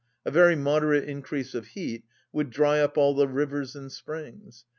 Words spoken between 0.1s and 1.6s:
A very moderate increase